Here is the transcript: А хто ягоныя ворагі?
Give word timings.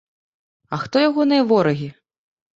А 0.77 0.79
хто 0.85 1.03
ягоныя 1.09 1.45
ворагі? 1.53 1.89